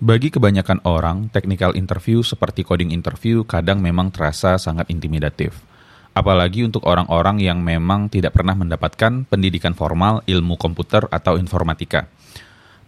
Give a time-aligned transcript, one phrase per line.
[0.00, 5.52] Bagi kebanyakan orang, technical interview seperti coding interview kadang memang terasa sangat intimidatif.
[6.16, 12.08] Apalagi untuk orang-orang yang memang tidak pernah mendapatkan pendidikan formal ilmu komputer atau informatika.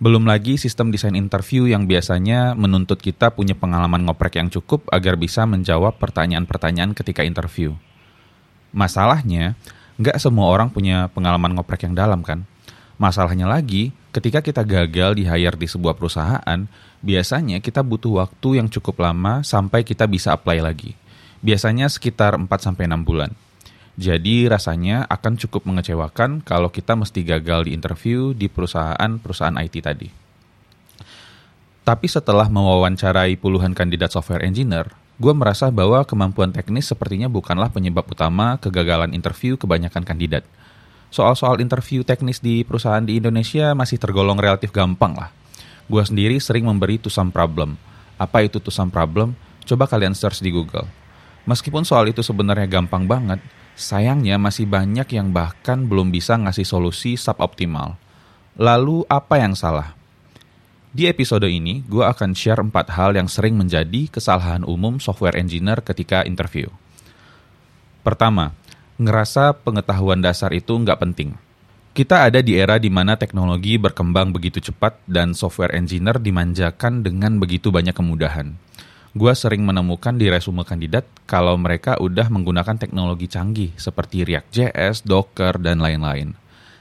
[0.00, 5.20] Belum lagi sistem desain interview yang biasanya menuntut kita punya pengalaman ngoprek yang cukup agar
[5.20, 7.76] bisa menjawab pertanyaan-pertanyaan ketika interview.
[8.72, 9.52] Masalahnya,
[10.00, 12.48] nggak semua orang punya pengalaman ngoprek yang dalam kan?
[12.96, 16.60] Masalahnya lagi, ketika kita gagal di hire di sebuah perusahaan,
[17.00, 20.92] biasanya kita butuh waktu yang cukup lama sampai kita bisa apply lagi.
[21.42, 23.32] Biasanya sekitar 4-6 bulan.
[23.96, 30.08] Jadi rasanya akan cukup mengecewakan kalau kita mesti gagal di interview di perusahaan-perusahaan IT tadi.
[31.82, 34.86] Tapi setelah mewawancarai puluhan kandidat software engineer,
[35.18, 40.46] gue merasa bahwa kemampuan teknis sepertinya bukanlah penyebab utama kegagalan interview kebanyakan kandidat.
[41.12, 45.42] Soal-soal interview teknis di perusahaan di Indonesia masih tergolong relatif gampang lah
[45.90, 47.76] Gue sendiri sering memberi to some problem.
[48.16, 49.34] Apa itu to some problem?
[49.68, 50.86] Coba kalian search di Google.
[51.44, 57.18] Meskipun soal itu sebenarnya gampang banget, sayangnya masih banyak yang bahkan belum bisa ngasih solusi
[57.18, 57.98] suboptimal.
[58.56, 59.92] Lalu apa yang salah?
[60.92, 65.80] Di episode ini, gue akan share empat hal yang sering menjadi kesalahan umum software engineer
[65.84, 66.72] ketika interview.
[68.00, 68.56] Pertama,
[69.00, 71.32] ngerasa pengetahuan dasar itu nggak penting.
[71.92, 77.36] Kita ada di era di mana teknologi berkembang begitu cepat dan software engineer dimanjakan dengan
[77.36, 78.56] begitu banyak kemudahan.
[79.12, 85.60] Gua sering menemukan di resume kandidat kalau mereka udah menggunakan teknologi canggih seperti React.js, Docker,
[85.60, 86.32] dan lain-lain.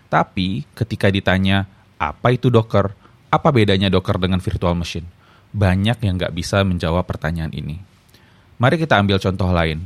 [0.08, 1.68] Tapi ketika ditanya,
[2.00, 2.96] apa itu Docker?
[3.28, 5.08] Apa bedanya Docker dengan virtual machine?
[5.52, 7.84] Banyak yang nggak bisa menjawab pertanyaan ini.
[8.64, 9.84] Mari kita ambil contoh lain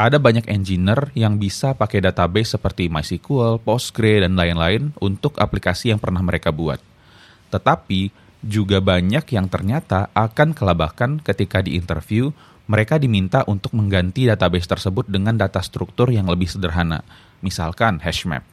[0.00, 6.00] ada banyak engineer yang bisa pakai database seperti MySQL, Postgre, dan lain-lain untuk aplikasi yang
[6.00, 6.80] pernah mereka buat.
[7.52, 8.08] Tetapi,
[8.40, 12.32] juga banyak yang ternyata akan kelabakan ketika di interview
[12.64, 17.04] mereka diminta untuk mengganti database tersebut dengan data struktur yang lebih sederhana,
[17.44, 18.46] misalkan hashmap.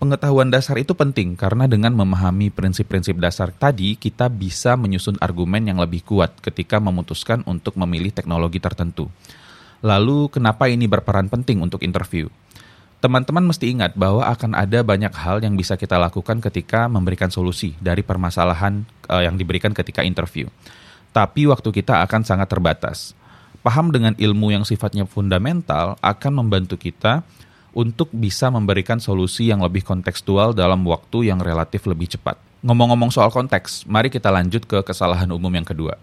[0.00, 5.76] Pengetahuan dasar itu penting karena dengan memahami prinsip-prinsip dasar tadi, kita bisa menyusun argumen yang
[5.76, 9.12] lebih kuat ketika memutuskan untuk memilih teknologi tertentu.
[9.80, 12.28] Lalu kenapa ini berperan penting untuk interview?
[13.00, 17.72] Teman-teman mesti ingat bahwa akan ada banyak hal yang bisa kita lakukan ketika memberikan solusi
[17.80, 20.52] dari permasalahan uh, yang diberikan ketika interview.
[21.16, 23.16] Tapi waktu kita akan sangat terbatas.
[23.64, 27.24] Paham dengan ilmu yang sifatnya fundamental akan membantu kita
[27.72, 32.36] untuk bisa memberikan solusi yang lebih kontekstual dalam waktu yang relatif lebih cepat.
[32.60, 35.96] Ngomong-ngomong soal konteks, mari kita lanjut ke kesalahan umum yang kedua.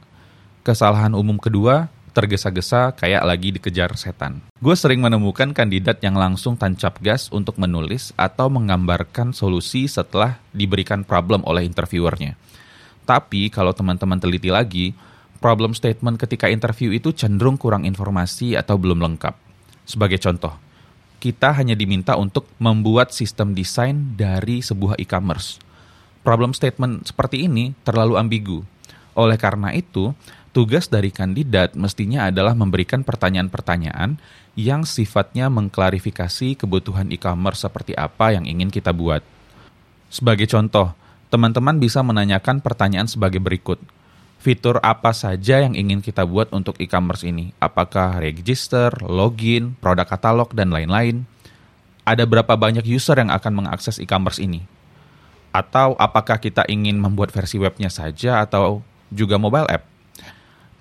[0.65, 4.41] Kesalahan umum kedua tergesa-gesa kayak lagi dikejar setan.
[4.57, 11.05] Gue sering menemukan kandidat yang langsung tancap gas untuk menulis atau menggambarkan solusi setelah diberikan
[11.05, 12.33] problem oleh interviewernya.
[13.05, 14.97] Tapi kalau teman-teman teliti lagi,
[15.37, 19.37] problem statement ketika interview itu cenderung kurang informasi atau belum lengkap.
[19.85, 20.57] Sebagai contoh,
[21.21, 25.61] kita hanya diminta untuk membuat sistem desain dari sebuah e-commerce.
[26.25, 28.67] Problem statement seperti ini terlalu ambigu.
[29.17, 30.13] Oleh karena itu,
[30.57, 34.17] Tugas dari kandidat mestinya adalah memberikan pertanyaan-pertanyaan
[34.57, 39.21] yang sifatnya mengklarifikasi kebutuhan e-commerce seperti apa yang ingin kita buat.
[40.09, 40.97] Sebagai contoh,
[41.29, 43.77] teman-teman bisa menanyakan pertanyaan sebagai berikut.
[44.41, 47.53] Fitur apa saja yang ingin kita buat untuk e-commerce ini?
[47.61, 51.29] Apakah register, login, produk katalog, dan lain-lain?
[52.01, 54.65] Ada berapa banyak user yang akan mengakses e-commerce ini?
[55.53, 58.81] Atau apakah kita ingin membuat versi webnya saja atau
[59.11, 59.97] juga mobile app?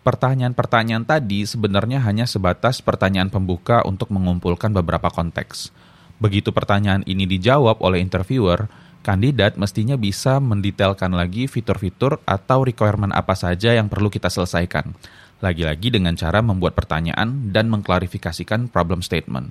[0.07, 5.75] Pertanyaan-pertanyaan tadi sebenarnya hanya sebatas pertanyaan pembuka untuk mengumpulkan beberapa konteks.
[6.23, 8.71] Begitu pertanyaan ini dijawab oleh interviewer,
[9.03, 14.95] kandidat mestinya bisa mendetailkan lagi fitur-fitur atau requirement apa saja yang perlu kita selesaikan.
[15.43, 19.51] Lagi-lagi dengan cara membuat pertanyaan dan mengklarifikasikan problem statement.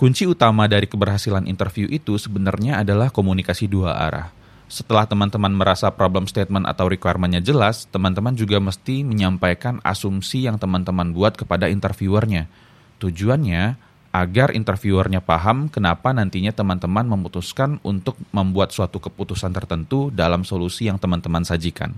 [0.00, 6.24] Kunci utama dari keberhasilan interview itu sebenarnya adalah komunikasi dua arah setelah teman-teman merasa problem
[6.24, 12.48] statement atau requirement-nya jelas, teman-teman juga mesti menyampaikan asumsi yang teman-teman buat kepada interviewernya.
[12.96, 13.76] Tujuannya
[14.14, 20.96] agar interviewernya paham kenapa nantinya teman-teman memutuskan untuk membuat suatu keputusan tertentu dalam solusi yang
[20.96, 21.92] teman-teman sajikan.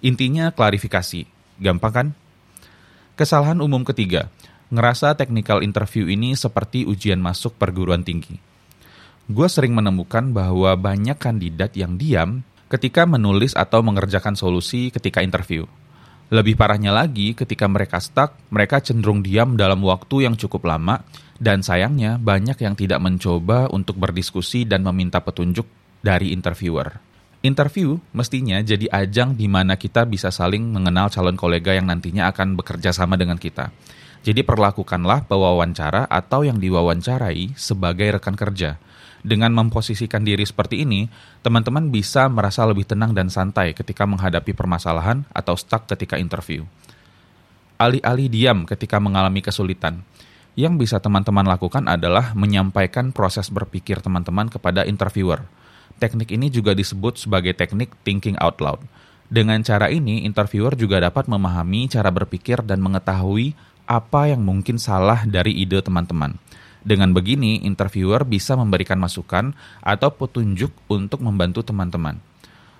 [0.00, 1.28] Intinya klarifikasi.
[1.60, 2.08] Gampang kan?
[3.18, 4.32] Kesalahan umum ketiga,
[4.72, 8.51] ngerasa technical interview ini seperti ujian masuk perguruan tinggi
[9.30, 12.42] gue sering menemukan bahwa banyak kandidat yang diam
[12.72, 15.68] ketika menulis atau mengerjakan solusi ketika interview.
[16.32, 21.04] Lebih parahnya lagi, ketika mereka stuck, mereka cenderung diam dalam waktu yang cukup lama,
[21.36, 25.68] dan sayangnya banyak yang tidak mencoba untuk berdiskusi dan meminta petunjuk
[26.00, 26.96] dari interviewer.
[27.44, 32.56] Interview mestinya jadi ajang di mana kita bisa saling mengenal calon kolega yang nantinya akan
[32.56, 33.68] bekerja sama dengan kita.
[34.22, 38.78] Jadi perlakukanlah pewawancara atau yang diwawancarai sebagai rekan kerja.
[39.22, 41.06] Dengan memposisikan diri seperti ini,
[41.42, 46.66] teman-teman bisa merasa lebih tenang dan santai ketika menghadapi permasalahan atau stuck ketika interview.
[47.78, 50.06] Alih-alih diam ketika mengalami kesulitan,
[50.54, 55.42] yang bisa teman-teman lakukan adalah menyampaikan proses berpikir teman-teman kepada interviewer–
[56.02, 58.82] Teknik ini juga disebut sebagai teknik thinking out loud.
[59.30, 63.54] Dengan cara ini, interviewer juga dapat memahami cara berpikir dan mengetahui
[63.92, 66.40] apa yang mungkin salah dari ide teman-teman.
[66.80, 69.52] Dengan begini, interviewer bisa memberikan masukan
[69.84, 72.16] atau petunjuk untuk membantu teman-teman.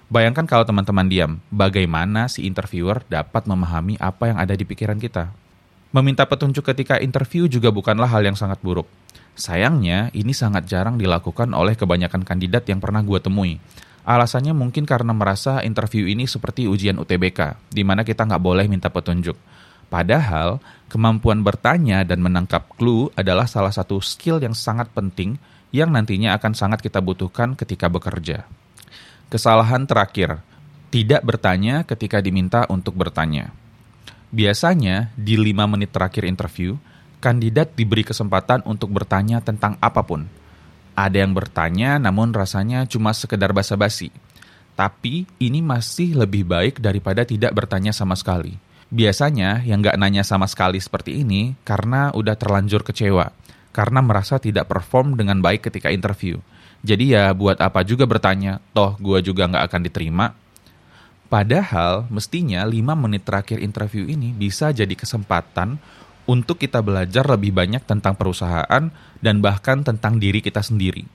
[0.09, 5.29] Bayangkan kalau teman-teman diam, bagaimana si interviewer dapat memahami apa yang ada di pikiran kita.
[5.93, 8.89] Meminta petunjuk ketika interview juga bukanlah hal yang sangat buruk.
[9.37, 13.61] Sayangnya, ini sangat jarang dilakukan oleh kebanyakan kandidat yang pernah gue temui.
[14.03, 18.89] Alasannya mungkin karena merasa interview ini seperti ujian UTBK, di mana kita nggak boleh minta
[18.89, 19.37] petunjuk.
[19.93, 20.57] Padahal,
[20.89, 25.37] kemampuan bertanya dan menangkap clue adalah salah satu skill yang sangat penting
[25.69, 28.49] yang nantinya akan sangat kita butuhkan ketika bekerja.
[29.29, 30.41] Kesalahan terakhir,
[30.89, 33.53] tidak bertanya ketika diminta untuk bertanya.
[34.33, 36.81] Biasanya, di 5 menit terakhir interview,
[37.21, 40.25] kandidat diberi kesempatan untuk bertanya tentang apa pun.
[40.97, 44.09] Ada yang bertanya namun rasanya cuma sekedar basa-basi.
[44.73, 48.72] Tapi ini masih lebih baik daripada tidak bertanya sama sekali.
[48.93, 53.33] Biasanya yang nggak nanya sama sekali seperti ini karena udah terlanjur kecewa.
[53.73, 56.37] Karena merasa tidak perform dengan baik ketika interview.
[56.85, 60.27] Jadi ya buat apa juga bertanya, toh gue juga nggak akan diterima.
[61.33, 65.81] Padahal mestinya 5 menit terakhir interview ini bisa jadi kesempatan
[66.29, 68.93] untuk kita belajar lebih banyak tentang perusahaan
[69.25, 71.09] dan bahkan tentang diri kita sendiri.